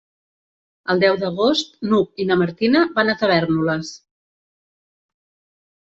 [0.93, 3.97] El deu d'agost n'Hug i na Martina van a Tavèrnoles.